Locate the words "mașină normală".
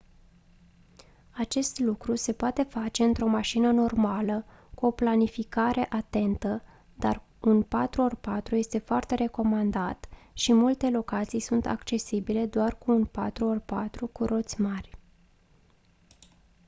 3.27-4.45